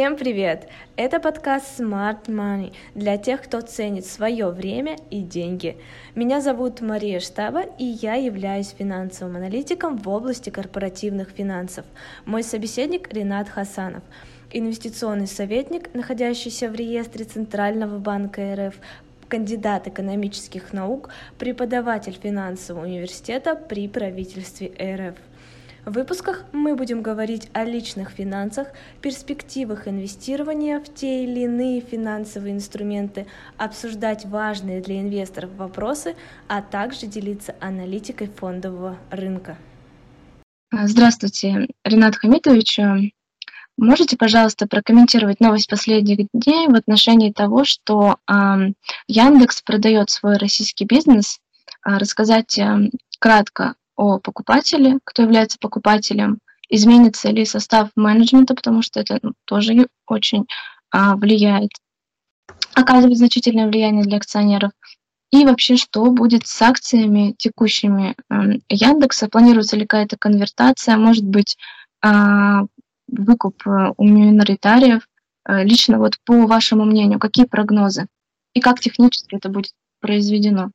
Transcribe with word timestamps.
Всем 0.00 0.16
привет! 0.16 0.66
Это 0.96 1.20
подкаст 1.20 1.78
Smart 1.78 2.24
Money 2.24 2.72
для 2.94 3.18
тех, 3.18 3.42
кто 3.42 3.60
ценит 3.60 4.06
свое 4.06 4.48
время 4.48 4.96
и 5.10 5.20
деньги. 5.20 5.76
Меня 6.14 6.40
зовут 6.40 6.80
Мария 6.80 7.20
Штаба, 7.20 7.64
и 7.76 7.84
я 7.84 8.14
являюсь 8.14 8.70
финансовым 8.70 9.36
аналитиком 9.36 9.98
в 9.98 10.08
области 10.08 10.48
корпоративных 10.48 11.28
финансов. 11.28 11.84
Мой 12.24 12.42
собеседник 12.42 13.12
Ренат 13.12 13.50
Хасанов, 13.50 14.02
инвестиционный 14.50 15.26
советник, 15.26 15.92
находящийся 15.92 16.70
в 16.70 16.74
реестре 16.74 17.26
Центрального 17.26 17.98
банка 17.98 18.54
РФ, 18.54 18.76
кандидат 19.28 19.86
экономических 19.86 20.72
наук, 20.72 21.10
преподаватель 21.38 22.18
финансового 22.18 22.86
университета 22.86 23.54
при 23.54 23.86
правительстве 23.86 24.72
РФ. 24.80 25.18
В 25.86 25.92
выпусках 25.92 26.44
мы 26.52 26.76
будем 26.76 27.00
говорить 27.00 27.48
о 27.54 27.64
личных 27.64 28.10
финансах, 28.10 28.68
перспективах 29.00 29.88
инвестирования 29.88 30.78
в 30.78 30.92
те 30.92 31.24
или 31.24 31.40
иные 31.40 31.80
финансовые 31.80 32.54
инструменты, 32.54 33.26
обсуждать 33.56 34.26
важные 34.26 34.82
для 34.82 35.00
инвесторов 35.00 35.50
вопросы, 35.56 36.16
а 36.48 36.60
также 36.60 37.06
делиться 37.06 37.54
аналитикой 37.60 38.28
фондового 38.28 38.98
рынка. 39.10 39.56
Здравствуйте, 40.70 41.66
Ренат 41.84 42.16
Хамитович. 42.16 42.80
Можете, 43.78 44.18
пожалуйста, 44.18 44.66
прокомментировать 44.66 45.40
новость 45.40 45.70
последних 45.70 46.26
дней 46.34 46.68
в 46.68 46.74
отношении 46.74 47.32
того, 47.32 47.64
что 47.64 48.18
э, 48.28 48.34
Яндекс 49.08 49.62
продает 49.62 50.10
свой 50.10 50.36
российский 50.36 50.84
бизнес, 50.84 51.38
э, 51.86 51.96
рассказать 51.96 52.58
э, 52.58 52.90
кратко 53.18 53.76
о 54.00 54.18
покупателе, 54.18 54.98
кто 55.04 55.22
является 55.22 55.58
покупателем, 55.60 56.38
изменится 56.70 57.28
ли 57.28 57.44
состав 57.44 57.90
менеджмента, 57.96 58.54
потому 58.54 58.80
что 58.80 58.98
это 58.98 59.18
ну, 59.22 59.32
тоже 59.44 59.86
очень 60.06 60.46
а, 60.90 61.16
влияет, 61.16 61.72
оказывает 62.72 63.18
значительное 63.18 63.66
влияние 63.66 64.04
для 64.04 64.16
акционеров. 64.16 64.72
И 65.30 65.44
вообще, 65.44 65.76
что 65.76 66.10
будет 66.10 66.46
с 66.46 66.62
акциями 66.62 67.34
текущими 67.36 68.16
э, 68.30 68.58
Яндекса? 68.70 69.28
Планируется 69.28 69.76
ли 69.76 69.86
какая-то 69.86 70.16
конвертация? 70.18 70.96
Может 70.96 71.24
быть, 71.24 71.56
а, 72.02 72.62
выкуп 73.06 73.66
э, 73.66 73.92
у 73.96 74.04
миноритариев? 74.04 75.06
Э, 75.46 75.62
лично 75.62 75.98
вот 75.98 76.16
по 76.24 76.46
вашему 76.46 76.84
мнению, 76.84 77.20
какие 77.20 77.44
прогнозы? 77.44 78.06
И 78.54 78.60
как 78.60 78.80
технически 78.80 79.36
это 79.36 79.50
будет 79.50 79.72
произведено? 80.00 80.70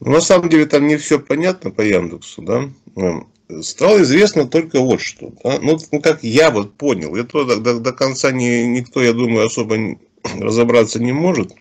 Ну, 0.00 0.12
на 0.12 0.20
самом 0.20 0.48
деле 0.48 0.66
там 0.66 0.86
не 0.86 0.96
все 0.96 1.18
понятно 1.18 1.70
по 1.70 1.80
Яндексу, 1.80 2.42
да. 2.42 2.68
Ну, 2.94 3.28
стало 3.62 4.02
известно 4.02 4.46
только 4.46 4.80
вот 4.80 5.00
что. 5.00 5.32
Да? 5.42 5.58
Ну, 5.60 5.78
ну, 5.90 6.00
как 6.00 6.22
я 6.22 6.50
вот 6.50 6.74
понял, 6.74 7.16
это 7.16 7.44
до, 7.44 7.56
до, 7.56 7.80
до 7.80 7.92
конца 7.92 8.30
не, 8.30 8.66
никто, 8.66 9.02
я 9.02 9.12
думаю, 9.12 9.46
особо 9.46 9.76
разобраться 10.40 11.00
не 11.00 11.12
может. 11.12 11.52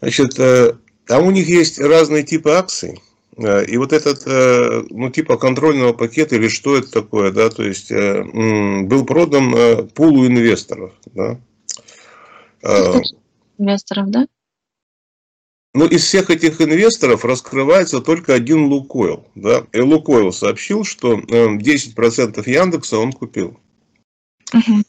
Значит, 0.00 0.38
э, 0.38 0.74
там 1.06 1.26
у 1.26 1.30
них 1.30 1.48
есть 1.48 1.78
разные 1.78 2.22
типы 2.22 2.50
акций. 2.50 3.00
Э, 3.38 3.64
и 3.64 3.76
вот 3.78 3.92
этот, 3.92 4.22
э, 4.26 4.84
ну, 4.90 5.10
типа 5.10 5.38
контрольного 5.38 5.94
пакета 5.94 6.36
или 6.36 6.48
что 6.48 6.76
это 6.76 6.90
такое, 6.90 7.32
да, 7.32 7.48
то 7.48 7.62
есть 7.62 7.90
был 7.90 9.06
продан 9.06 9.88
пулу 9.88 10.26
инвесторов, 10.26 10.92
да. 11.06 11.38
Инвесторов, 13.58 14.10
да? 14.10 14.26
Но 15.76 15.84
ну, 15.84 15.90
из 15.90 16.04
всех 16.04 16.30
этих 16.30 16.58
инвесторов 16.62 17.26
раскрывается 17.26 18.00
только 18.00 18.32
один 18.32 18.64
Лукойл. 18.64 19.26
Да? 19.34 19.66
И 19.72 19.78
Лукойл 19.78 20.32
сообщил, 20.32 20.84
что 20.84 21.18
10% 21.18 21.58
э, 22.46 22.50
Яндекса 22.50 22.96
он 22.96 23.12
купил. 23.12 23.60
Угу. 24.54 24.82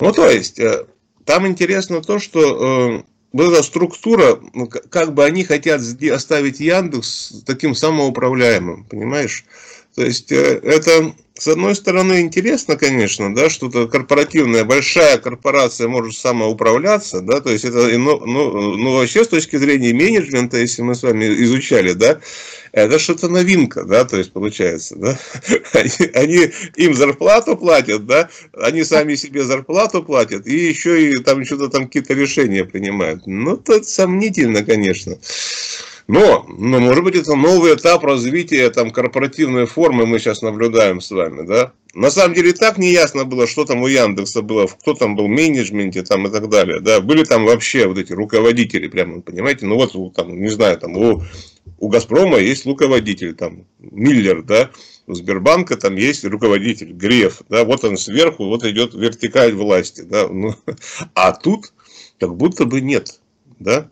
Ну, 0.00 0.12
то 0.12 0.28
есть, 0.28 0.58
э, 0.58 0.86
там 1.24 1.46
интересно 1.46 2.02
то, 2.02 2.18
что 2.18 2.40
э, 2.40 3.02
вот 3.32 3.52
эта 3.52 3.62
структура, 3.62 4.40
как 4.90 5.14
бы 5.14 5.24
они 5.24 5.44
хотят 5.44 5.82
оставить 5.82 6.58
Яндекс 6.58 7.44
таким 7.46 7.76
самоуправляемым, 7.76 8.86
понимаешь? 8.86 9.44
То 9.98 10.04
есть, 10.04 10.30
это 10.30 11.12
с 11.36 11.48
одной 11.48 11.74
стороны, 11.74 12.20
интересно, 12.20 12.76
конечно, 12.76 13.34
да, 13.34 13.50
что-то 13.50 13.88
корпоративная, 13.88 14.62
большая 14.64 15.18
корпорация 15.18 15.88
может 15.88 16.16
самоуправляться, 16.16 17.20
да, 17.20 17.40
то 17.40 17.50
есть 17.50 17.64
это, 17.64 17.88
ну, 17.98 18.24
ну, 18.24 18.76
ну, 18.76 18.92
вообще 18.92 19.24
с 19.24 19.28
точки 19.28 19.56
зрения 19.56 19.92
менеджмента, 19.92 20.56
если 20.56 20.82
мы 20.82 20.94
с 20.94 21.02
вами 21.02 21.24
изучали, 21.42 21.94
да, 21.94 22.20
это 22.70 23.00
что-то 23.00 23.28
новинка, 23.28 23.82
да, 23.82 24.04
то 24.04 24.16
есть 24.18 24.32
получается, 24.32 24.94
да, 24.94 25.18
они, 25.72 26.10
они 26.14 26.50
им 26.76 26.94
зарплату 26.94 27.56
платят, 27.56 28.06
да, 28.06 28.28
они 28.56 28.84
сами 28.84 29.16
себе 29.16 29.42
зарплату 29.42 30.04
платят, 30.04 30.46
и 30.46 30.56
еще 30.56 31.10
и 31.10 31.18
там 31.18 31.44
что-то 31.44 31.70
там 31.70 31.86
какие-то 31.86 32.14
решения 32.14 32.64
принимают. 32.64 33.26
Ну, 33.26 33.54
это 33.54 33.82
сомнительно, 33.82 34.64
конечно. 34.64 35.18
Но, 36.08 36.46
но, 36.48 36.80
может 36.80 37.04
быть, 37.04 37.16
это 37.16 37.34
новый 37.34 37.74
этап 37.74 38.02
развития 38.02 38.70
там, 38.70 38.90
корпоративной 38.90 39.66
формы 39.66 40.06
мы 40.06 40.18
сейчас 40.18 40.40
наблюдаем 40.40 41.02
с 41.02 41.10
вами. 41.10 41.46
Да? 41.46 41.72
На 41.92 42.10
самом 42.10 42.34
деле, 42.34 42.54
так 42.54 42.78
не 42.78 42.92
ясно 42.92 43.26
было, 43.26 43.46
что 43.46 43.66
там 43.66 43.82
у 43.82 43.86
Яндекса 43.86 44.40
было, 44.40 44.66
кто 44.66 44.94
там 44.94 45.16
был 45.16 45.26
в 45.26 45.28
менеджменте 45.28 46.02
там, 46.02 46.26
и 46.26 46.30
так 46.30 46.48
далее. 46.48 46.80
Да? 46.80 47.02
Были 47.02 47.24
там 47.24 47.44
вообще 47.44 47.86
вот 47.86 47.98
эти 47.98 48.14
руководители, 48.14 48.88
прямо, 48.88 49.20
понимаете? 49.20 49.66
Ну 49.66 49.74
вот, 49.74 50.14
там, 50.14 50.40
не 50.40 50.48
знаю, 50.48 50.78
там 50.78 50.96
у, 50.96 51.22
у 51.78 51.88
Газпрома 51.88 52.38
есть 52.38 52.64
руководитель, 52.64 53.34
там, 53.34 53.66
Миллер, 53.78 54.42
да, 54.42 54.70
у 55.06 55.14
Сбербанка 55.14 55.76
там 55.76 55.96
есть 55.96 56.24
руководитель, 56.24 56.92
Греф, 56.92 57.42
да, 57.50 57.64
вот 57.64 57.84
он 57.84 57.98
сверху, 57.98 58.46
вот 58.46 58.64
идет 58.64 58.94
вертикаль 58.94 59.54
власти, 59.54 60.00
да, 60.00 60.26
ну, 60.28 60.54
а 61.14 61.32
тут 61.32 61.72
как 62.18 62.34
будто 62.34 62.64
бы 62.64 62.80
нет, 62.80 63.20
да. 63.58 63.88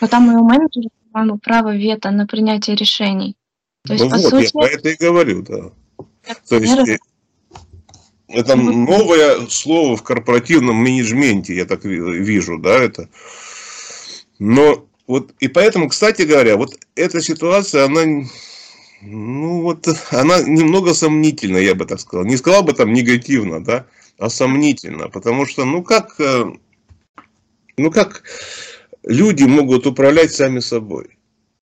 Но 0.00 0.06
там 0.08 0.30
и 0.32 0.34
у 0.34 0.44
менеджера 0.44 0.88
плану 1.12 1.38
право 1.38 1.76
вето 1.76 2.10
на 2.10 2.26
принятие 2.26 2.76
решений. 2.76 3.36
То 3.86 3.94
есть, 3.94 4.04
ну 4.04 4.10
по 4.10 4.16
вот, 4.16 4.30
сути, 4.30 4.44
я 4.44 4.50
про 4.50 4.66
это 4.66 4.88
и 4.90 4.96
говорю, 4.96 5.42
да. 5.42 5.70
То 6.48 6.56
есть, 6.56 6.88
э, 6.88 6.98
это 8.28 8.56
новое 8.56 9.46
слово 9.48 9.96
в 9.96 10.02
корпоративном 10.02 10.76
менеджменте, 10.76 11.54
я 11.54 11.64
так 11.64 11.84
вижу, 11.84 12.58
да, 12.58 12.76
это. 12.76 13.08
Но 14.38 14.86
вот, 15.06 15.32
и 15.40 15.48
поэтому, 15.48 15.88
кстати 15.88 16.22
говоря, 16.22 16.56
вот 16.56 16.78
эта 16.94 17.20
ситуация, 17.20 17.86
она, 17.86 18.02
ну 19.02 19.62
вот, 19.62 19.88
она 20.10 20.40
немного 20.42 20.94
сомнительна, 20.94 21.56
я 21.56 21.74
бы 21.74 21.84
так 21.84 22.00
сказал. 22.00 22.24
Не 22.24 22.36
сказал 22.36 22.62
бы 22.62 22.72
там 22.72 22.92
негативно, 22.92 23.64
да, 23.64 23.86
а 24.18 24.30
сомнительно, 24.30 25.08
потому 25.08 25.46
что, 25.46 25.64
ну 25.64 25.82
как, 25.82 26.14
э, 26.20 26.44
ну 27.76 27.90
как, 27.90 28.22
люди 29.04 29.44
могут 29.44 29.86
управлять 29.86 30.32
сами 30.32 30.60
собой. 30.60 31.16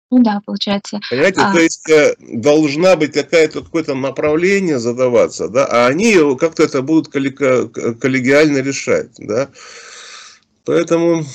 Ну 0.09 0.23
да, 0.23 0.41
получается. 0.45 0.99
Понимаете, 1.09 1.41
а... 1.41 1.53
то 1.53 1.59
есть 1.59 1.89
э, 1.89 2.15
должна 2.19 2.95
быть 2.95 3.11
какая-то 3.11 3.61
какое-то 3.61 3.93
направление 3.93 4.79
задаваться, 4.79 5.49
да, 5.49 5.65
а 5.65 5.87
они 5.87 6.15
как-то 6.37 6.63
это 6.63 6.81
будут 6.81 7.09
коллегиально 7.09 8.59
решать, 8.59 9.11
да. 9.17 9.49
Поэтому 10.63 11.25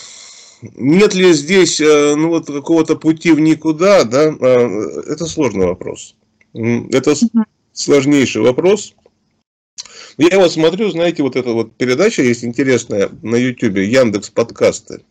нет 0.63 1.15
ли 1.15 1.33
здесь 1.35 1.81
э, 1.81 2.15
ну, 2.17 2.29
вот 2.29 2.47
какого-то 2.47 2.97
пути 2.97 3.33
в 3.33 3.41
никуда, 3.41 4.05
да, 4.05 4.35
а, 4.41 5.03
это 5.07 5.27
сложный 5.27 5.67
вопрос. 5.67 6.15
Это 6.55 7.15
сложнейший 7.73 8.43
вопрос. 8.43 8.95
Я 10.19 10.39
вот 10.39 10.53
смотрю, 10.53 10.91
знаете, 10.91 11.23
вот 11.23 11.37
эта 11.37 11.53
вот 11.53 11.75
передача 11.77 12.23
есть 12.23 12.45
интересная 12.45 13.11
на 13.23 13.37
YouTube, 13.37 13.79
Яндекс 13.79 14.31
подкасты. 14.31 15.03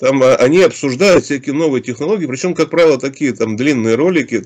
Там 0.00 0.22
а, 0.22 0.34
они 0.36 0.62
обсуждают 0.62 1.24
всякие 1.24 1.54
новые 1.54 1.82
технологии, 1.82 2.24
причем, 2.24 2.54
как 2.54 2.70
правило, 2.70 2.98
такие 2.98 3.34
там 3.34 3.56
длинные 3.56 3.96
ролики, 3.96 4.40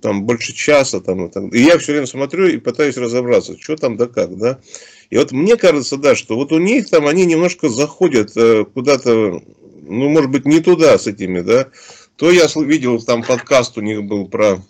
там 0.00 0.22
больше 0.22 0.52
часа. 0.54 1.00
Там, 1.00 1.26
и, 1.26 1.58
и 1.58 1.62
я 1.62 1.76
все 1.78 1.92
время 1.92 2.06
смотрю 2.06 2.46
и 2.46 2.56
пытаюсь 2.56 2.96
разобраться, 2.96 3.60
что 3.60 3.76
там 3.76 3.96
да 3.96 4.06
как, 4.06 4.38
да. 4.38 4.60
И 5.10 5.16
вот 5.18 5.32
мне 5.32 5.56
кажется, 5.56 5.96
да, 5.96 6.14
что 6.14 6.36
вот 6.36 6.52
у 6.52 6.58
них 6.58 6.88
там 6.88 7.08
они 7.08 7.26
немножко 7.26 7.68
заходят 7.68 8.30
э, 8.36 8.64
куда-то, 8.64 9.42
ну, 9.82 10.08
может 10.08 10.30
быть, 10.30 10.46
не 10.46 10.60
туда 10.60 10.96
с 10.96 11.08
этими, 11.08 11.40
да. 11.40 11.68
То 12.14 12.30
я 12.30 12.46
видел, 12.54 13.02
там 13.02 13.24
подкаст 13.24 13.76
у 13.78 13.80
них 13.80 14.04
был 14.04 14.28
про 14.28 14.62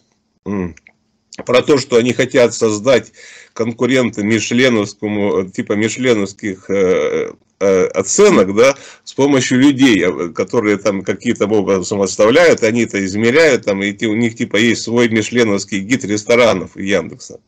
про 1.47 1.63
то, 1.63 1.79
что 1.79 1.97
они 1.97 2.13
хотят 2.13 2.55
создать 2.55 3.13
конкурента 3.53 4.23
Мишленовскому, 4.23 5.51
типа 5.51 5.75
Мишленовских 5.75 6.71
э, 6.71 6.75
э, 6.75 7.33
оценок, 7.63 8.55
да, 8.55 8.77
с 9.05 9.13
помощью 9.13 9.59
людей, 9.59 10.03
э, 10.03 10.29
которые 10.31 10.79
там 10.79 11.03
какие-то 11.03 11.47
образом 11.47 12.03
оставляют, 12.03 12.63
они 12.63 12.83
это 12.83 13.05
измеряют, 13.05 13.65
там, 13.65 13.83
и 13.83 14.07
у 14.07 14.15
них 14.15 14.37
типа 14.37 14.57
есть 14.57 14.83
свой 14.83 15.09
Мишленовский 15.09 15.81
гид 15.81 16.05
ресторанов 16.05 16.77
Яндекса. 16.77 17.41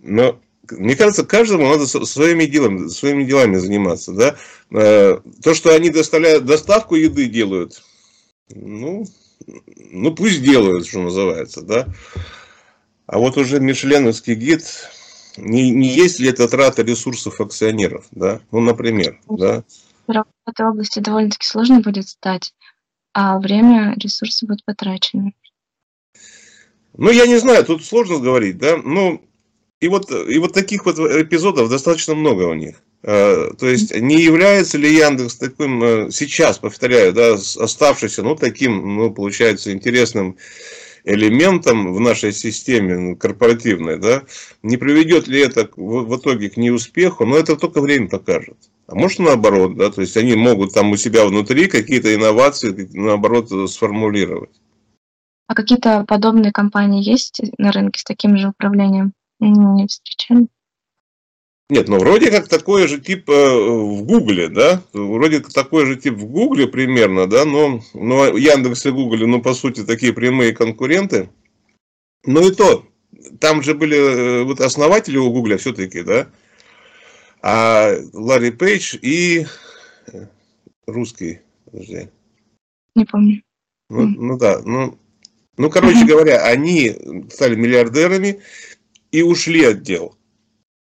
Но 0.00 0.40
мне 0.70 0.96
кажется, 0.96 1.24
каждому 1.24 1.68
надо 1.68 1.86
своими 1.86 2.46
делами, 2.46 2.88
своими 2.88 3.24
делами 3.24 3.56
заниматься, 3.56 4.12
да. 4.12 4.36
То, 4.70 5.54
что 5.54 5.74
они 5.74 5.90
доставляют 5.90 6.44
доставку 6.44 6.94
еды 6.94 7.26
делают, 7.26 7.82
ну, 8.48 9.06
ну 9.76 10.14
пусть 10.14 10.42
делают, 10.42 10.86
что 10.86 11.00
называется, 11.00 11.62
да. 11.62 11.88
А 13.06 13.18
вот 13.18 13.36
уже 13.36 13.60
Мишленовский 13.60 14.34
гид, 14.34 14.64
не, 15.36 15.70
не 15.70 15.88
есть 15.88 16.18
ли 16.20 16.28
это 16.28 16.48
трата 16.48 16.82
ресурсов 16.82 17.40
акционеров, 17.40 18.06
да? 18.10 18.40
Ну, 18.50 18.60
например, 18.60 19.20
да. 19.28 19.64
В 20.06 20.50
этой 20.50 20.66
области 20.66 20.98
довольно-таки 20.98 21.46
сложно 21.46 21.80
будет 21.80 22.08
стать, 22.08 22.52
а 23.14 23.38
время, 23.38 23.94
ресурсы 23.96 24.46
будут 24.46 24.64
потрачены. 24.64 25.34
Ну, 26.96 27.10
я 27.10 27.26
не 27.26 27.38
знаю, 27.38 27.64
тут 27.64 27.84
сложно 27.84 28.18
говорить, 28.18 28.58
да, 28.58 28.76
ну, 28.76 29.22
и 29.80 29.88
вот, 29.88 30.10
и 30.10 30.38
вот 30.38 30.52
таких 30.52 30.84
вот 30.84 30.98
эпизодов 30.98 31.70
достаточно 31.70 32.14
много 32.14 32.42
у 32.42 32.54
них. 32.54 32.82
А, 33.04 33.52
то 33.54 33.66
есть, 33.66 33.94
не 33.94 34.20
является 34.20 34.78
ли 34.78 34.94
Яндекс 34.94 35.36
таким, 35.36 35.82
э, 35.82 36.10
сейчас, 36.10 36.58
повторяю, 36.58 37.12
да, 37.12 37.34
оставшийся, 37.34 38.22
ну, 38.22 38.36
таким, 38.36 38.96
ну, 38.96 39.10
получается, 39.10 39.72
интересным 39.72 40.36
элементом 41.04 41.92
в 41.92 42.00
нашей 42.00 42.32
системе 42.32 42.96
ну, 42.96 43.16
корпоративной, 43.16 43.98
да, 43.98 44.22
не 44.62 44.76
приведет 44.76 45.28
ли 45.28 45.40
это 45.40 45.68
в, 45.76 46.16
итоге 46.16 46.50
к 46.50 46.56
неуспеху, 46.56 47.26
но 47.26 47.36
это 47.36 47.56
только 47.56 47.80
время 47.80 48.08
покажет. 48.08 48.56
А 48.86 48.94
может 48.94 49.18
наоборот, 49.18 49.76
да, 49.76 49.90
то 49.90 50.00
есть 50.00 50.16
они 50.16 50.34
могут 50.34 50.74
там 50.74 50.90
у 50.90 50.96
себя 50.96 51.24
внутри 51.24 51.66
какие-то 51.66 52.14
инновации, 52.14 52.88
наоборот, 52.92 53.50
сформулировать. 53.70 54.50
А 55.46 55.54
какие-то 55.54 56.04
подобные 56.06 56.52
компании 56.52 57.02
есть 57.02 57.40
на 57.58 57.72
рынке 57.72 58.00
с 58.00 58.04
таким 58.04 58.36
же 58.36 58.48
управлением? 58.48 59.12
Не 59.40 59.86
встречали? 59.86 60.46
Нет, 61.72 61.88
ну 61.88 61.98
вроде 61.98 62.30
как 62.30 62.48
такой 62.48 62.86
же 62.86 63.00
тип 63.00 63.30
э, 63.30 63.32
в 63.32 64.02
Гугле, 64.02 64.50
да, 64.50 64.82
вроде 64.92 65.40
как 65.40 65.54
такой 65.54 65.86
же 65.86 65.96
тип 65.96 66.16
в 66.16 66.26
Гугле 66.26 66.66
примерно, 66.66 67.26
да, 67.26 67.46
но, 67.46 67.80
но 67.94 68.26
Яндекс 68.36 68.84
и 68.84 68.90
Гугле, 68.90 69.26
ну 69.26 69.40
по 69.40 69.54
сути 69.54 69.82
такие 69.82 70.12
прямые 70.12 70.52
конкуренты. 70.52 71.30
Ну 72.26 72.46
и 72.46 72.54
то, 72.54 72.86
там 73.40 73.62
же 73.62 73.72
были 73.72 73.96
э, 73.96 74.42
вот 74.42 74.60
основатели 74.60 75.16
у 75.16 75.32
Гугля 75.32 75.56
все-таки, 75.56 76.02
да, 76.02 76.28
а 77.40 77.94
Ларри 78.12 78.50
Пейдж 78.50 78.98
и 79.00 79.46
э, 80.08 80.26
русский, 80.86 81.40
подожди. 81.64 82.10
Не 82.94 83.06
помню. 83.06 83.42
Ну, 83.88 84.08
ну 84.08 84.36
да, 84.36 84.60
ну, 84.62 84.98
ну 85.56 85.70
короче 85.70 86.04
говоря, 86.04 86.44
они 86.44 86.94
стали 87.30 87.54
миллиардерами 87.54 88.42
и 89.10 89.22
ушли 89.22 89.64
от 89.64 89.80
дел. 89.80 90.18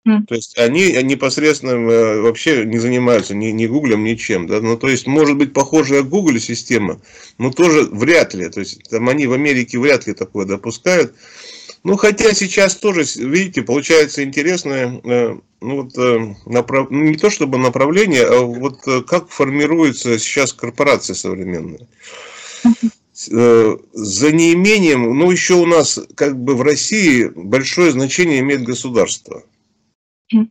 То 0.04 0.34
есть 0.34 0.58
они 0.58 0.92
непосредственно 1.02 1.70
э, 1.70 2.20
вообще 2.20 2.66
не 2.66 2.78
занимаются 2.78 3.34
ни, 3.34 3.46
ни 3.46 3.66
Гуглем, 3.66 4.04
ничем. 4.04 4.46
Да? 4.46 4.60
Ну, 4.60 4.76
то 4.76 4.88
есть, 4.88 5.06
может 5.06 5.38
быть, 5.38 5.54
похожая 5.54 6.02
Google 6.02 6.38
система, 6.40 7.00
но 7.38 7.50
тоже 7.50 7.84
вряд 7.84 8.34
ли. 8.34 8.50
То 8.50 8.60
есть, 8.60 8.82
там 8.90 9.08
они 9.08 9.26
в 9.26 9.32
Америке 9.32 9.78
вряд 9.78 10.06
ли 10.06 10.12
такое 10.12 10.44
допускают. 10.44 11.14
Ну, 11.84 11.96
хотя 11.96 12.34
сейчас 12.34 12.76
тоже, 12.76 13.04
видите, 13.16 13.62
получается 13.62 14.22
интересное, 14.22 15.00
э, 15.04 15.38
ну, 15.62 15.82
вот, 15.82 15.96
э, 15.96 16.34
направ... 16.44 16.90
ну, 16.90 17.04
не 17.04 17.16
то 17.16 17.30
чтобы 17.30 17.56
направление, 17.56 18.26
а 18.26 18.40
вот 18.40 18.82
как 19.06 19.30
формируется 19.30 20.18
сейчас 20.18 20.52
корпорация 20.52 21.14
современная. 21.14 21.86
За 23.14 24.32
неимением, 24.32 25.18
ну, 25.18 25.30
еще 25.30 25.54
у 25.54 25.66
нас, 25.66 25.98
как 26.14 26.36
бы 26.36 26.56
в 26.56 26.62
России, 26.62 27.30
большое 27.34 27.92
значение 27.92 28.40
имеет 28.40 28.64
государство. 28.64 29.44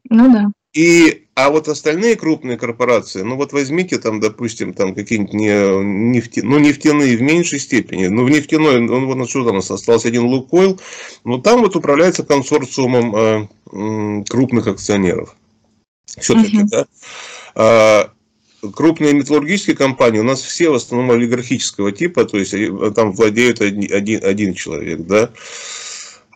Ну 0.09 0.33
да. 0.33 0.51
И, 0.73 1.25
а 1.35 1.51
вот 1.51 1.67
остальные 1.67 2.15
крупные 2.15 2.57
корпорации, 2.57 3.21
ну 3.21 3.35
вот 3.35 3.53
возьмите 3.53 3.99
там, 3.99 4.19
допустим, 4.19 4.73
там 4.73 4.95
какие-нибудь 4.95 5.33
не, 5.33 5.83
нефти, 5.83 6.39
ну 6.39 6.57
нефтяные 6.57 7.15
в 7.15 7.21
меньшей 7.21 7.59
степени, 7.59 8.07
ну 8.07 8.25
в 8.25 8.29
нефтяной, 8.31 8.81
ну 8.81 9.05
вот 9.05 9.29
что 9.29 9.45
там 9.45 9.57
остался 9.57 10.07
один 10.07 10.23
Лукойл, 10.23 10.79
но 11.23 11.37
там 11.37 11.61
вот 11.61 11.75
управляется 11.75 12.23
консорциумом 12.23 13.15
э, 13.15 14.23
крупных 14.27 14.65
акционеров. 14.65 15.35
Все-таки, 16.05 16.61
угу. 16.61 16.67
да. 16.69 16.85
А, 17.55 18.09
крупные 18.71 19.13
металлургические 19.13 19.75
компании 19.75 20.19
у 20.19 20.23
нас 20.23 20.41
все 20.41 20.69
в 20.69 20.75
основном 20.75 21.11
олигархического 21.11 21.91
типа, 21.91 22.25
то 22.25 22.37
есть 22.37 22.53
э, 22.53 22.91
там 22.95 23.11
владеет 23.11 23.61
один, 23.61 23.93
один, 23.93 24.23
один 24.23 24.53
человек, 24.53 25.01
да. 25.01 25.29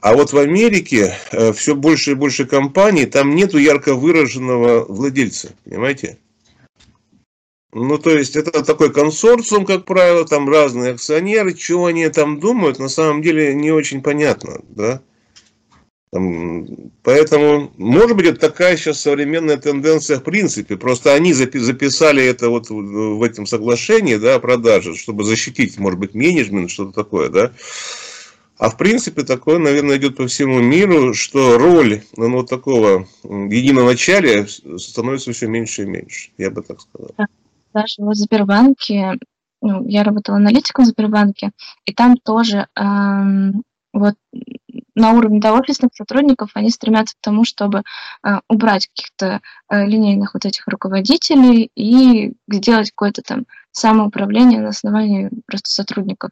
А 0.01 0.15
вот 0.15 0.31
в 0.31 0.37
Америке 0.37 1.15
э, 1.31 1.53
все 1.53 1.75
больше 1.75 2.11
и 2.11 2.15
больше 2.15 2.45
компаний, 2.45 3.05
там 3.05 3.35
нету 3.35 3.57
ярко 3.57 3.95
выраженного 3.95 4.85
владельца, 4.85 5.53
понимаете? 5.63 6.19
Ну, 7.73 7.97
то 7.97 8.11
есть, 8.11 8.35
это 8.35 8.63
такой 8.63 8.93
консорциум, 8.93 9.65
как 9.65 9.85
правило, 9.85 10.25
там 10.25 10.49
разные 10.49 10.93
акционеры, 10.93 11.53
чего 11.53 11.87
они 11.87 12.07
там 12.09 12.39
думают, 12.39 12.79
на 12.79 12.89
самом 12.89 13.21
деле 13.21 13.53
не 13.53 13.71
очень 13.71 14.01
понятно, 14.01 14.61
да? 14.69 15.01
Поэтому, 17.03 17.71
может 17.77 18.15
быть, 18.15 18.27
это 18.27 18.39
такая 18.39 18.77
сейчас 18.77 19.01
современная 19.01 19.57
тенденция 19.57 20.19
в 20.19 20.23
принципе. 20.23 20.77
Просто 20.77 21.13
они 21.13 21.33
записали 21.33 22.23
это 22.23 22.49
вот 22.49 22.69
в 22.69 23.21
этом 23.21 23.45
соглашении 23.45 24.15
да, 24.15 24.35
о 24.35 24.39
продаже, 24.39 24.95
чтобы 24.95 25.25
защитить, 25.25 25.77
может 25.77 25.99
быть, 25.99 26.13
менеджмент, 26.13 26.71
что-то 26.71 26.93
такое, 26.93 27.29
да. 27.29 27.51
А 28.59 28.69
в 28.69 28.77
принципе 28.77 29.23
такое, 29.23 29.59
наверное, 29.59 29.97
идет 29.97 30.17
по 30.17 30.27
всему 30.27 30.59
миру, 30.59 31.13
что 31.13 31.57
роль 31.57 32.01
ну, 32.15 32.31
вот 32.31 32.49
такого 32.49 33.07
единоначалия 33.23 34.47
становится 34.77 35.31
все 35.31 35.47
меньше 35.47 35.83
и 35.83 35.85
меньше, 35.85 36.31
я 36.37 36.49
бы 36.49 36.63
так 36.63 36.81
сказал. 36.81 37.11
Даже 37.73 37.95
вот 37.99 38.15
в 38.15 38.19
Сбербанке, 38.19 39.19
ну, 39.61 39.87
я 39.87 40.03
работала 40.03 40.37
аналитиком 40.37 40.85
в 40.85 40.87
Сбербанке, 40.87 41.51
и 41.85 41.93
там 41.93 42.17
тоже 42.17 42.67
эм, 42.75 43.61
вот 43.93 44.15
на 44.95 45.11
уровне 45.11 45.39
да, 45.39 45.53
офисных 45.53 45.91
сотрудников 45.93 46.51
они 46.55 46.71
стремятся 46.71 47.15
к 47.15 47.21
тому, 47.21 47.45
чтобы 47.45 47.83
э, 48.23 48.39
убрать 48.49 48.87
каких-то 48.87 49.41
э, 49.69 49.85
линейных 49.85 50.33
вот 50.33 50.45
этих 50.45 50.67
руководителей 50.67 51.69
и 51.75 52.33
сделать 52.49 52.89
какое-то 52.89 53.21
там 53.21 53.45
самоуправление 53.71 54.59
на 54.59 54.69
основании 54.69 55.29
просто 55.45 55.69
сотрудников. 55.69 56.31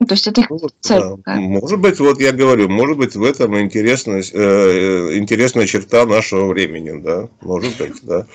Ну, 0.00 0.06
то 0.06 0.14
есть 0.14 0.26
это 0.26 0.40
их 0.40 0.48
ну, 0.48 0.58
цель. 0.80 1.02
Да. 1.26 1.36
Может 1.36 1.78
быть, 1.78 2.00
вот 2.00 2.20
я 2.20 2.32
говорю, 2.32 2.70
может 2.70 2.96
быть, 2.96 3.14
в 3.14 3.22
этом 3.22 3.60
интересная, 3.60 4.22
э, 4.32 5.18
интересная 5.18 5.66
черта 5.66 6.06
нашего 6.06 6.48
времени, 6.48 6.98
да, 7.02 7.28
может 7.42 7.76
быть, 7.76 7.96
да. 8.02 8.26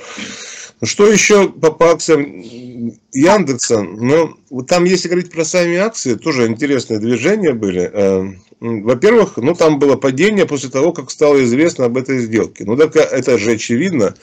Ну, 0.80 0.88
что 0.88 1.08
еще 1.12 1.50
по, 1.50 1.72
по 1.72 1.92
акциям 1.92 2.44
Яндекса? 3.14 3.82
Ну, 3.82 4.36
там, 4.68 4.84
если 4.84 5.08
говорить 5.08 5.32
про 5.32 5.44
сами 5.44 5.78
акции, 5.78 6.14
тоже 6.14 6.46
интересные 6.46 7.00
движения 7.00 7.54
были. 7.54 7.90
Э, 7.92 8.24
во-первых, 8.60 9.38
ну, 9.38 9.56
там 9.56 9.80
было 9.80 9.96
падение 9.96 10.46
после 10.46 10.70
того, 10.70 10.94
как 10.94 11.10
стало 11.10 11.44
известно 11.44 11.86
об 11.86 11.98
этой 11.98 12.20
сделке. 12.20 12.64
Ну, 12.66 12.78
так 12.78 12.96
это 12.96 13.40
же 13.40 13.54
очевидно. 13.54 14.14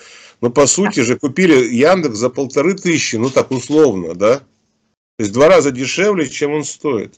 Но 0.40 0.50
по 0.50 0.66
сути 0.66 1.00
же 1.00 1.18
купили 1.18 1.74
Яндекс 1.74 2.18
за 2.18 2.28
полторы 2.28 2.74
тысячи, 2.74 3.16
ну 3.16 3.30
так 3.30 3.50
условно, 3.50 4.14
да? 4.14 4.38
То 4.38 5.24
есть 5.24 5.32
два 5.32 5.48
раза 5.48 5.70
дешевле, 5.70 6.28
чем 6.28 6.52
он 6.52 6.64
стоит. 6.64 7.14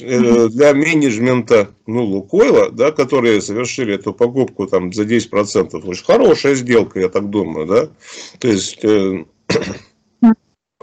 Э, 0.00 0.48
для 0.48 0.74
менеджмента 0.74 1.70
ну, 1.86 2.04
Лукойла, 2.04 2.70
да, 2.70 2.92
которые 2.92 3.40
совершили 3.40 3.94
эту 3.94 4.12
покупку 4.12 4.66
там, 4.66 4.92
за 4.92 5.04
10%, 5.04 5.82
очень 5.84 6.04
хорошая 6.04 6.54
сделка, 6.54 7.00
я 7.00 7.08
так 7.08 7.30
думаю. 7.30 7.66
Да? 7.66 7.88
То 8.38 8.48
есть 8.48 8.84
э, 8.84 9.24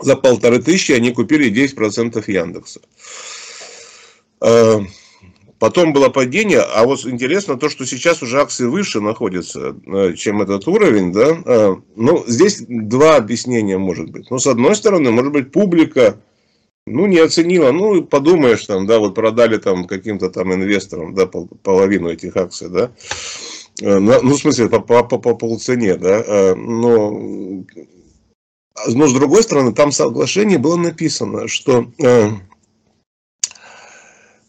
за 0.01 0.15
полторы 0.15 0.61
тысячи 0.61 0.91
они 0.91 1.11
купили 1.11 1.51
10% 1.51 2.23
Яндекса. 2.27 2.81
Э, 4.41 4.79
потом 5.59 5.93
было 5.93 6.09
падение, 6.09 6.61
а 6.61 6.85
вот 6.85 7.05
интересно 7.05 7.57
то, 7.57 7.69
что 7.69 7.85
сейчас 7.85 8.21
уже 8.21 8.41
акции 8.41 8.65
выше 8.65 8.99
находятся, 8.99 9.75
э, 9.85 10.13
чем 10.15 10.41
этот 10.41 10.67
уровень, 10.67 11.13
да. 11.13 11.37
Э, 11.45 11.75
ну, 11.95 12.23
здесь 12.27 12.63
два 12.67 13.15
объяснения 13.15 13.77
может 13.77 14.09
быть. 14.09 14.29
Ну, 14.29 14.39
с 14.39 14.47
одной 14.47 14.75
стороны, 14.75 15.11
может 15.11 15.31
быть, 15.31 15.51
публика 15.51 16.19
ну, 16.85 17.07
не 17.07 17.17
оценила. 17.19 17.71
Ну, 17.71 18.03
подумаешь, 18.03 18.65
там, 18.65 18.85
да, 18.85 18.99
вот 18.99 19.15
продали 19.15 19.57
там 19.57 19.85
каким-то 19.85 20.29
там 20.29 20.53
инвесторам, 20.53 21.15
да, 21.15 21.25
пол, 21.25 21.47
половину 21.63 22.09
этих 22.09 22.35
акций, 22.37 22.69
да. 22.69 22.91
Э, 23.81 23.99
ну, 23.99 24.33
в 24.33 24.37
смысле, 24.37 24.69
по, 24.69 24.79
по, 24.79 25.03
по, 25.03 25.17
по 25.17 25.35
полцене, 25.35 25.95
да. 25.95 26.23
Э, 26.25 26.55
но, 26.55 27.11
но, 28.87 29.07
с 29.07 29.13
другой 29.13 29.43
стороны, 29.43 29.73
там 29.73 29.91
в 29.91 29.95
соглашении 29.95 30.57
было 30.57 30.75
написано, 30.75 31.47
что 31.47 31.91
э, 31.97 32.29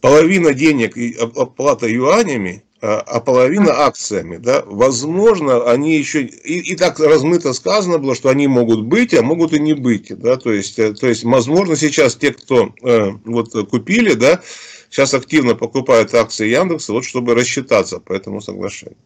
половина 0.01 0.53
денег 0.53 0.97
и 0.97 1.15
оплата 1.15 1.89
юанями 1.89 2.66
а, 2.83 3.01
а 3.01 3.21
половина 3.21 3.73
акциями. 3.73 4.37
Да? 4.37 4.63
Возможно, 4.67 5.71
они 5.71 5.97
еще... 5.97 6.23
И, 6.23 6.73
и 6.73 6.77
так 6.77 6.99
размыто 7.01 7.53
сказано 7.53 7.99
было, 7.99 8.15
что 8.15 8.29
они 8.29 8.47
могут 8.47 8.85
быть, 8.85 9.15
а 9.15 9.23
могут 9.23 9.53
и 9.53 9.61
не 9.61 9.75
быть. 9.75 10.17
Да? 10.19 10.37
То, 10.37 10.53
есть, 10.53 10.79
э, 10.79 10.93
то 10.95 11.07
есть, 11.07 11.25
возможно, 11.25 11.77
сейчас 11.77 12.17
те, 12.17 12.33
кто 12.33 12.75
э, 12.83 13.11
вот, 13.25 13.53
купили, 13.69 14.15
да, 14.15 14.43
сейчас 14.91 15.15
активно 15.15 15.55
покупают 15.55 16.15
акции 16.15 16.49
Яндекса, 16.49 16.93
вот, 16.93 17.05
чтобы 17.05 17.35
рассчитаться 17.35 17.99
по 17.99 18.13
этому 18.13 18.41
соглашению. 18.41 18.99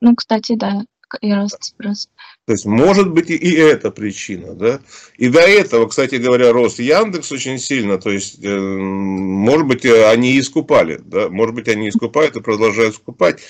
Ну, 0.00 0.14
кстати, 0.16 0.54
да, 0.56 0.84
и 1.20 1.32
рост 1.32 1.62
спроса. 1.62 2.08
То 2.46 2.52
есть, 2.52 2.66
может 2.66 3.10
быть, 3.10 3.30
и 3.30 3.52
эта 3.54 3.90
причина, 3.90 4.54
да. 4.54 4.80
И 5.16 5.28
до 5.28 5.40
этого, 5.40 5.86
кстати 5.86 6.16
говоря, 6.16 6.52
рост 6.52 6.78
Яндекс 6.78 7.32
очень 7.32 7.58
сильно, 7.58 7.98
то 7.98 8.10
есть, 8.10 8.38
э, 8.42 8.58
может 8.58 9.66
быть, 9.66 9.84
они 9.84 10.32
и 10.32 10.40
искупали, 10.40 11.00
да, 11.04 11.28
может 11.28 11.54
быть, 11.54 11.68
они 11.68 11.88
искупают 11.88 12.36
и 12.36 12.40
продолжают 12.40 12.94
скупать. 12.96 13.40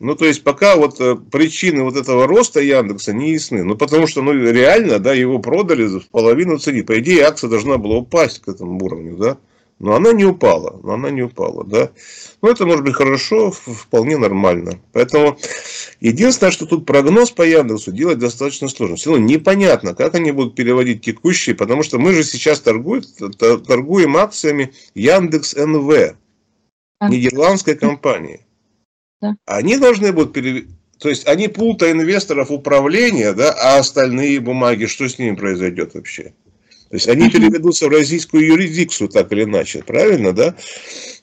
Ну, 0.00 0.16
то 0.16 0.24
есть, 0.24 0.42
пока 0.42 0.76
вот 0.76 1.00
э, 1.00 1.14
причины 1.14 1.82
вот 1.82 1.96
этого 1.96 2.26
роста 2.26 2.60
Яндекса 2.60 3.12
не 3.12 3.32
ясны. 3.32 3.62
Ну, 3.62 3.76
потому 3.76 4.06
что, 4.06 4.22
ну, 4.22 4.32
реально, 4.32 4.98
да, 4.98 5.14
его 5.14 5.38
продали 5.38 5.86
в 5.86 6.08
половину 6.10 6.58
цены. 6.58 6.82
По 6.82 6.98
идее, 6.98 7.24
акция 7.24 7.48
должна 7.48 7.78
была 7.78 7.96
упасть 7.96 8.40
к 8.40 8.48
этому 8.48 8.84
уровню, 8.84 9.16
да. 9.16 9.38
Но 9.78 9.94
она 9.94 10.12
не 10.12 10.24
упала, 10.24 10.80
но 10.82 10.94
она 10.94 11.10
не 11.10 11.22
упала, 11.22 11.64
да. 11.64 11.90
Ну, 12.42 12.48
это 12.48 12.66
может 12.66 12.84
быть 12.84 12.94
хорошо, 12.94 13.50
вполне 13.50 14.16
нормально. 14.16 14.80
Поэтому, 14.92 15.38
единственное, 16.00 16.50
что 16.50 16.66
тут 16.66 16.86
прогноз 16.86 17.30
по 17.30 17.42
Яндексу 17.42 17.92
делать 17.92 18.18
достаточно 18.18 18.68
сложно. 18.68 18.96
Все 18.96 19.10
равно 19.10 19.26
непонятно, 19.26 19.94
как 19.94 20.14
они 20.14 20.32
будут 20.32 20.54
переводить 20.54 21.04
текущие, 21.04 21.54
потому 21.54 21.82
что 21.82 21.98
мы 21.98 22.12
же 22.12 22.24
сейчас 22.24 22.60
торгуем, 22.60 23.02
торгуем 23.38 24.16
акциями 24.16 24.72
Яндекс 24.94 25.54
НВ, 25.54 26.16
нидерландской 27.08 27.76
компании. 27.76 28.46
Да. 29.20 29.36
Они 29.46 29.78
должны 29.78 30.12
будут 30.12 30.32
перевести 30.32 30.68
то 30.98 31.08
есть 31.08 31.26
они 31.26 31.48
пулта 31.48 31.90
инвесторов 31.90 32.50
управления, 32.50 33.32
да, 33.32 33.52
а 33.52 33.78
остальные 33.78 34.40
бумаги, 34.40 34.86
что 34.86 35.08
с 35.08 35.18
ними 35.18 35.34
произойдет 35.34 35.94
вообще? 35.94 36.32
То 36.94 36.96
есть 36.96 37.08
они 37.08 37.28
переведутся 37.28 37.88
в 37.88 37.90
российскую 37.90 38.46
юрисдикцию 38.46 39.08
так 39.08 39.32
или 39.32 39.42
иначе, 39.42 39.82
правильно, 39.82 40.32
да? 40.32 40.54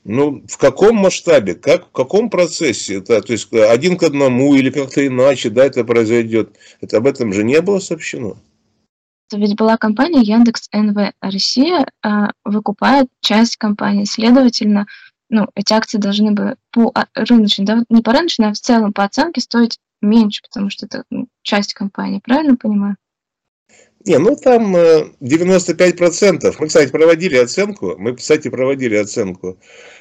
Ну, 0.04 0.44
в 0.46 0.58
каком 0.58 0.96
масштабе, 0.96 1.54
как, 1.54 1.86
в 1.86 1.92
каком 1.92 2.28
процессе, 2.28 2.96
это, 2.96 3.22
то 3.22 3.32
есть 3.32 3.50
один 3.54 3.96
к 3.96 4.02
одному 4.02 4.54
или 4.54 4.68
как-то 4.68 5.06
иначе, 5.06 5.48
да, 5.48 5.64
это 5.64 5.82
произойдет, 5.84 6.58
это 6.82 6.98
об 6.98 7.06
этом 7.06 7.32
же 7.32 7.42
не 7.42 7.58
было 7.62 7.78
сообщено. 7.78 8.36
Ведь 9.32 9.56
была 9.56 9.78
компания 9.78 10.20
Яндекс 10.20 10.68
НВ 10.74 11.14
Россия 11.22 11.86
а, 12.02 12.32
выкупает 12.44 13.08
часть 13.22 13.56
компании, 13.56 14.04
следовательно, 14.04 14.86
ну, 15.30 15.46
эти 15.54 15.72
акции 15.72 15.96
должны 15.96 16.32
бы 16.32 16.56
по 16.70 16.92
а, 16.94 17.06
рыночной, 17.14 17.64
да, 17.64 17.82
не 17.88 18.02
по 18.02 18.12
рыночной, 18.12 18.48
а 18.48 18.52
в 18.52 18.58
целом 18.58 18.92
по 18.92 19.04
оценке 19.04 19.40
стоить 19.40 19.78
меньше, 20.02 20.42
потому 20.42 20.68
что 20.68 20.84
это 20.84 21.04
ну, 21.08 21.28
часть 21.42 21.72
компании, 21.72 22.20
правильно 22.22 22.58
понимаю? 22.58 22.98
Не, 24.04 24.18
ну 24.18 24.36
там 24.36 24.74
95%. 24.74 26.44
Э, 26.44 26.52
мы, 26.58 26.66
кстати, 26.66 26.90
проводили 26.90 27.36
оценку. 27.36 27.94
Мы, 27.98 28.16
кстати, 28.16 28.48
проводили 28.48 28.96
оценку, 28.96 29.58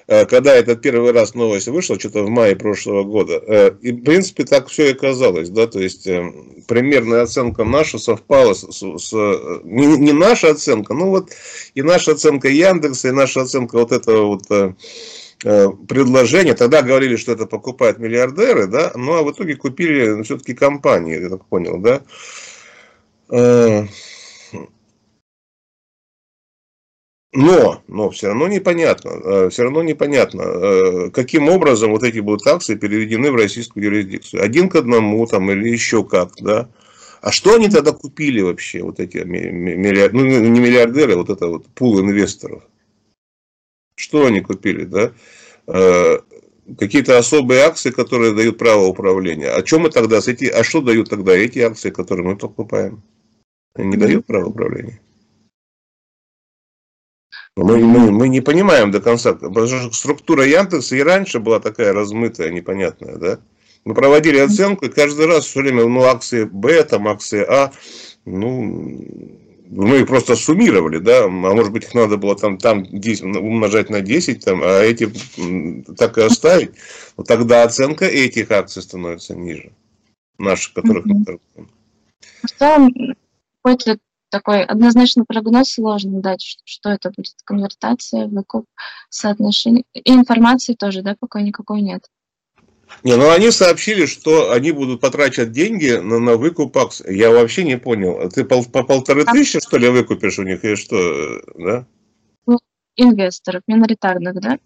э, 0.08 0.26
когда 0.26 0.56
этот 0.56 0.82
первый 0.82 1.12
раз 1.12 1.36
новость 1.36 1.68
вышла, 1.68 2.00
что-то 2.00 2.24
в 2.24 2.30
мае 2.30 2.56
прошлого 2.56 3.04
года. 3.04 3.42
Э, 3.46 3.72
и, 3.82 3.92
в 3.92 4.04
принципе, 4.04 4.44
так 4.44 4.70
все 4.70 4.88
и 4.88 4.94
оказалось. 4.94 5.50
Да? 5.50 5.68
То 5.68 5.80
есть, 5.80 6.08
примерная 6.68 7.24
оценка 7.24 7.64
наша 7.64 8.00
совпала 8.00 8.54
с... 8.54 8.68
с 8.72 9.14
не, 9.64 9.98
не 9.98 10.14
наша 10.14 10.52
оценка, 10.52 10.94
ну 10.94 11.10
вот 11.10 11.32
и 11.76 11.82
наша 11.84 12.14
оценка 12.14 12.48
Яндекса, 12.48 13.10
и 13.10 13.12
наша 13.12 13.42
оценка 13.42 13.78
вот 13.78 13.92
этого 13.92 14.26
вот 14.26 14.76
предложения. 15.88 16.54
Тогда 16.54 16.82
говорили, 16.82 17.16
что 17.16 17.32
это 17.32 17.46
покупают 17.48 17.98
миллиардеры, 17.98 18.68
да, 18.68 18.92
ну 18.96 19.14
а 19.14 19.24
в 19.24 19.32
итоге 19.32 19.56
купили 19.56 20.10
ну, 20.10 20.24
все-таки 20.24 20.54
компании, 20.54 21.20
я 21.20 21.30
так 21.30 21.46
понял, 21.46 21.80
да. 21.80 22.02
Э, 23.32 23.86
но, 27.34 27.82
но 27.88 28.10
все 28.10 28.28
равно 28.28 28.50
непонятно, 28.50 29.10
э, 29.10 29.50
все 29.50 29.64
равно 29.64 29.84
непонятно, 29.84 30.42
э, 30.42 31.10
каким 31.12 31.48
образом 31.48 31.92
вот 31.92 32.04
эти 32.04 32.20
будут 32.20 32.46
акции 32.46 32.76
переведены 32.76 33.32
в 33.32 33.36
российскую 33.36 33.86
юрисдикцию. 33.86 34.44
Один 34.44 34.68
к 34.68 34.76
одному 34.76 35.26
там 35.28 35.50
или 35.50 35.70
еще 35.70 36.04
как, 36.04 36.34
да. 36.42 36.70
А 37.22 37.32
что 37.32 37.56
они 37.56 37.70
тогда 37.70 37.94
купили 37.94 38.42
вообще, 38.42 38.84
вот 38.84 39.00
эти 39.00 39.18
миллиарды, 39.20 40.18
ну 40.18 40.26
не 40.26 40.60
миллиардеры, 40.60 41.14
а 41.14 41.18
вот 41.18 41.30
это 41.30 41.48
вот 41.48 41.68
пул 41.68 42.02
инвесторов? 42.02 42.64
Что 43.96 44.26
они 44.26 44.42
купили, 44.42 44.86
да? 44.86 45.14
Какие-то 46.78 47.18
особые 47.18 47.62
акции, 47.62 47.92
которые 47.92 48.34
дают 48.34 48.58
право 48.58 48.88
управления. 48.88 49.50
О 49.50 49.62
чем 49.62 49.82
мы 49.82 49.90
тогда 49.90 50.20
с 50.20 50.28
эти, 50.28 50.46
а 50.46 50.64
что 50.64 50.82
дают 50.82 51.10
тогда 51.10 51.34
эти 51.34 51.60
акции, 51.60 51.92
которые 51.92 52.26
мы 52.26 52.38
покупаем? 52.38 53.04
Не 53.76 53.98
дают 53.98 54.26
право 54.26 54.46
управления. 54.46 55.00
Мы, 57.56 57.80
мы, 57.80 58.12
мы 58.12 58.30
не 58.30 58.42
понимаем 58.42 58.92
до 58.92 59.02
конца, 59.02 59.34
потому 59.34 59.68
что 59.68 59.92
структура 59.92 60.46
Яндекса 60.46 60.96
и 60.96 61.04
раньше 61.04 61.40
была 61.40 61.60
такая 61.60 61.92
размытая, 61.94 62.50
непонятная, 62.50 63.18
да? 63.18 63.40
Мы 63.84 63.94
проводили 63.94 64.38
оценку, 64.38 64.86
и 64.86 64.90
каждый 64.90 65.26
раз 65.26 65.46
все 65.46 65.62
время, 65.62 65.86
ну, 65.86 66.04
акции 66.04 66.46
Б, 66.46 66.84
там, 66.84 67.08
акции 67.08 67.44
А, 67.44 67.72
ну, 68.26 68.62
мы 69.72 70.00
их 70.02 70.08
просто 70.08 70.36
суммировали, 70.36 71.00
да, 71.00 71.26
а 71.26 71.28
может 71.30 71.72
быть, 71.72 71.86
их 71.86 71.94
надо 71.94 72.18
было 72.18 72.36
там, 72.38 72.58
там 72.58 72.84
10, 72.84 73.24
умножать 73.24 73.90
на 73.90 74.02
10, 74.02 74.46
там, 74.46 74.62
а 74.64 74.82
эти 74.82 75.12
так 75.98 76.18
и 76.18 76.22
оставить, 76.22 76.72
вот 77.18 77.28
тогда 77.28 77.64
оценка 77.64 78.06
этих 78.06 78.52
акций 78.52 78.82
становится 78.82 79.36
ниже, 79.36 79.72
наших, 80.38 80.74
которых 80.74 81.06
мы 81.06 81.26
торгуем. 81.26 81.70
В 82.44 82.52
целом, 82.60 82.94
какой-то 83.62 84.00
такой 84.30 84.64
однозначный 84.64 85.26
прогноз 85.26 85.74
сложно 85.74 86.22
дать, 86.22 86.42
что, 86.42 86.62
что 86.66 86.90
это 86.90 87.12
будет 87.16 87.34
конвертация, 87.44 88.28
выкуп, 88.28 88.66
соотношение. 89.10 89.84
И 89.94 90.12
информации 90.12 90.74
тоже, 90.74 91.02
да, 91.02 91.16
пока 91.20 91.42
никакой 91.42 91.82
нет. 91.82 92.06
Не, 93.04 93.16
ну 93.16 93.30
они 93.30 93.52
сообщили, 93.52 94.06
что 94.06 94.52
они 94.52 94.72
будут 94.72 95.02
потратить 95.02 95.52
деньги 95.52 95.92
на, 95.92 96.20
на 96.20 96.36
выкуп 96.36 96.78
акций. 96.78 97.16
Я 97.16 97.32
вообще 97.32 97.64
не 97.64 97.78
понял. 97.78 98.30
Ты 98.30 98.44
пол, 98.44 98.66
по 98.66 98.84
полторы 98.84 99.24
а... 99.24 99.32
тысячи, 99.32 99.60
что 99.60 99.78
ли, 99.78 99.90
выкупишь 99.90 100.40
у 100.40 100.44
них, 100.44 100.64
или 100.64 100.76
что, 100.76 101.42
да? 101.58 101.86
Ну, 102.46 102.60
инвесторов, 102.96 103.64
миноритарных, 103.68 104.40
да? 104.42 104.60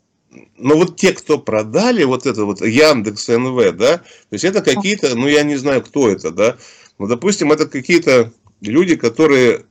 Ну, 0.57 0.75
вот 0.75 0.97
те, 0.97 1.13
кто 1.13 1.37
продали 1.37 2.03
вот 2.03 2.25
это 2.25 2.45
вот 2.45 2.61
Яндекс 2.61 3.29
НВ, 3.29 3.77
да, 3.77 3.99
то 3.99 4.03
есть 4.31 4.43
это 4.43 4.61
какие-то, 4.61 5.15
ну, 5.15 5.27
я 5.27 5.43
не 5.43 5.55
знаю, 5.55 5.81
кто 5.81 6.09
это, 6.09 6.31
да, 6.31 6.57
ну, 6.97 7.07
допустим, 7.07 7.53
это 7.53 7.67
какие-то 7.67 8.33
люди, 8.69 8.95
которые 8.95 9.65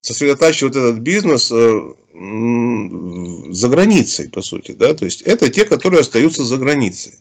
сосредотачивают 0.00 0.76
этот 0.76 0.98
бизнес 0.98 1.50
э, 1.50 1.92
за 3.50 3.68
границей, 3.68 4.28
по 4.28 4.42
сути. 4.42 4.72
Да? 4.72 4.94
То 4.94 5.04
есть, 5.04 5.22
это 5.22 5.48
те, 5.48 5.64
которые 5.64 6.00
остаются 6.00 6.44
за 6.44 6.56
границей. 6.58 7.14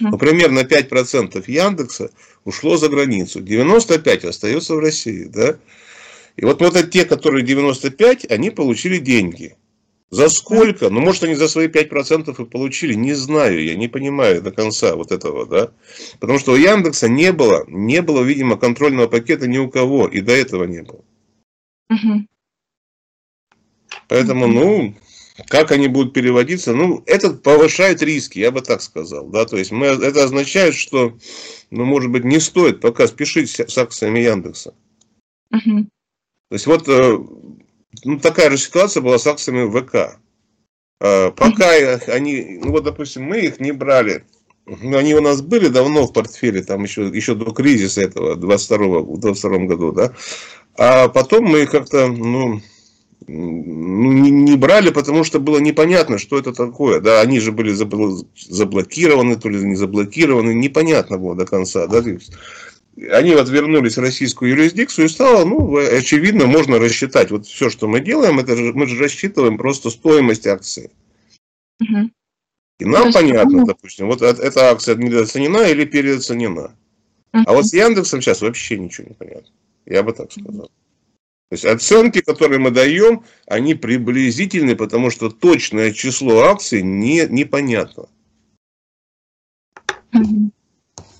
Ну, 0.00 0.18
примерно 0.18 0.60
5% 0.60 1.44
Яндекса 1.46 2.10
ушло 2.44 2.76
за 2.76 2.88
границу, 2.88 3.40
95% 3.40 4.26
остается 4.26 4.74
в 4.74 4.80
России. 4.80 5.24
Да? 5.24 5.58
И 6.36 6.44
вот, 6.44 6.60
вот 6.60 6.90
те, 6.90 7.04
которые 7.04 7.44
95, 7.44 8.30
они 8.30 8.50
получили 8.50 8.98
деньги. 8.98 9.56
За 10.12 10.28
сколько? 10.28 10.90
Ну, 10.90 11.00
может, 11.00 11.24
они 11.24 11.34
за 11.34 11.48
свои 11.48 11.68
5% 11.68 12.42
и 12.42 12.44
получили, 12.44 12.92
не 12.92 13.14
знаю, 13.14 13.64
я 13.64 13.74
не 13.74 13.88
понимаю 13.88 14.42
до 14.42 14.52
конца 14.52 14.94
вот 14.94 15.10
этого, 15.10 15.46
да. 15.46 15.72
Потому 16.20 16.38
что 16.38 16.52
у 16.52 16.56
Яндекса 16.56 17.08
не 17.08 17.32
было, 17.32 17.64
не 17.66 18.02
было, 18.02 18.22
видимо, 18.22 18.58
контрольного 18.58 19.06
пакета 19.06 19.48
ни 19.48 19.56
у 19.56 19.70
кого, 19.70 20.06
и 20.06 20.20
до 20.20 20.32
этого 20.32 20.64
не 20.64 20.82
было. 20.82 21.02
Угу. 21.88 22.26
Поэтому, 24.08 24.48
ну, 24.48 24.94
как 25.48 25.72
они 25.72 25.88
будут 25.88 26.12
переводиться, 26.12 26.74
ну, 26.74 27.02
это 27.06 27.30
повышает 27.30 28.02
риски, 28.02 28.38
я 28.38 28.50
бы 28.50 28.60
так 28.60 28.82
сказал, 28.82 29.28
да, 29.28 29.46
то 29.46 29.56
есть 29.56 29.72
мы, 29.72 29.86
это 29.86 30.24
означает, 30.24 30.74
что, 30.74 31.16
ну, 31.70 31.86
может 31.86 32.10
быть, 32.10 32.24
не 32.24 32.38
стоит 32.38 32.82
пока 32.82 33.06
спешить 33.06 33.48
с 33.48 33.78
акциями 33.78 34.18
Яндекса. 34.18 34.74
Угу. 35.52 35.86
То 36.50 36.54
есть 36.54 36.66
вот 36.66 36.86
э, 36.86 37.18
ну, 38.04 38.18
такая 38.18 38.50
же 38.50 38.56
ситуация 38.56 39.02
была 39.02 39.18
с 39.18 39.26
акциями 39.26 39.70
ВК. 39.70 40.18
А, 41.00 41.30
пока 41.30 41.70
они, 42.08 42.60
ну 42.62 42.72
вот, 42.72 42.84
допустим, 42.84 43.24
мы 43.24 43.40
их 43.40 43.60
не 43.60 43.72
брали, 43.72 44.24
ну, 44.66 44.96
они 44.96 45.14
у 45.14 45.20
нас 45.20 45.42
были 45.42 45.68
давно 45.68 46.06
в 46.06 46.12
портфеле, 46.12 46.62
там 46.62 46.84
еще, 46.84 47.08
еще 47.08 47.34
до 47.34 47.52
кризиса 47.52 48.02
этого, 48.02 48.36
22 48.36 49.00
в 49.00 49.18
22 49.18 49.58
году, 49.66 49.92
да. 49.92 50.14
А 50.78 51.08
потом 51.08 51.44
мы 51.44 51.66
как-то, 51.66 52.06
ну, 52.06 52.60
ну, 53.26 54.12
не, 54.12 54.30
не 54.30 54.56
брали, 54.56 54.90
потому 54.90 55.24
что 55.24 55.40
было 55.40 55.58
непонятно, 55.58 56.18
что 56.18 56.38
это 56.38 56.52
такое. 56.52 57.00
Да, 57.00 57.20
они 57.20 57.40
же 57.40 57.52
были 57.52 57.72
заблокированы, 57.72 59.36
то 59.36 59.48
ли 59.48 59.58
не 59.62 59.74
заблокированы, 59.74 60.54
непонятно 60.54 61.18
было 61.18 61.34
до 61.34 61.46
конца. 61.46 61.86
Да? 61.86 62.02
Они 62.96 63.34
вот 63.34 63.48
вернулись 63.48 63.96
в 63.96 64.00
российскую 64.00 64.50
юрисдикцию 64.50 65.06
и 65.06 65.08
стало, 65.08 65.44
ну, 65.44 65.76
очевидно, 65.76 66.46
можно 66.46 66.78
рассчитать. 66.78 67.30
Вот 67.30 67.46
все, 67.46 67.70
что 67.70 67.88
мы 67.88 68.00
делаем, 68.00 68.38
это 68.38 68.56
же, 68.56 68.72
мы 68.72 68.86
же 68.86 68.98
рассчитываем 68.98 69.56
просто 69.56 69.90
стоимость 69.90 70.46
акции. 70.46 70.90
Угу. 71.80 72.10
И 72.80 72.84
нам 72.84 73.06
есть, 73.06 73.16
понятно, 73.16 73.64
допустим, 73.64 74.08
вот 74.08 74.22
эта 74.22 74.70
акция 74.70 74.96
недооценена 74.96 75.68
или 75.70 75.84
переоценена. 75.84 76.74
Угу. 77.32 77.44
А 77.46 77.52
вот 77.52 77.66
с 77.66 77.72
Яндексом 77.72 78.20
сейчас 78.20 78.42
вообще 78.42 78.78
ничего 78.78 79.08
не 79.08 79.14
понятно. 79.14 79.50
Я 79.86 80.02
бы 80.02 80.12
так 80.12 80.30
сказал. 80.30 80.70
То 81.48 81.54
есть 81.54 81.64
оценки, 81.64 82.20
которые 82.20 82.58
мы 82.60 82.70
даем, 82.70 83.24
они 83.46 83.74
приблизительны, 83.74 84.76
потому 84.76 85.10
что 85.10 85.28
точное 85.28 85.92
число 85.92 86.44
акций 86.44 86.82
не, 86.82 87.26
непонятно. 87.28 88.08
Угу. 90.14 90.50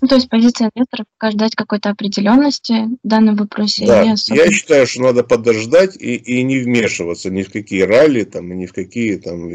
Ну, 0.03 0.09
то 0.09 0.17
есть 0.17 0.29
позиция 0.29 0.69
инвесторов 0.75 1.07
пока 1.17 1.31
ждать 1.31 1.55
какой-то 1.55 1.91
определенности 1.91 2.89
в 3.05 3.09
данном 3.09 3.37
вопросе. 3.37 3.87
Да, 3.87 4.03
не 4.03 4.13
особо... 4.13 4.43
я 4.43 4.51
считаю, 4.51 4.85
что 4.85 5.01
надо 5.01 5.23
подождать 5.23 5.95
и, 5.95 6.17
и 6.17 6.43
не 6.43 6.59
вмешиваться 6.59 7.31
ни 7.31 7.45
в 7.45 7.53
какие 7.53 7.83
ралли, 7.83 8.25
там, 8.25 8.53
ни 8.53 8.67
в 8.67 8.73
какие 8.73 9.17
там 9.17 9.49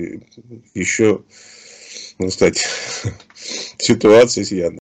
еще, 0.74 1.22
ну, 2.18 2.30
кстати, 2.30 2.66
ситуации 3.78 4.44
с 4.44 4.52
Яндексом. 4.52 4.87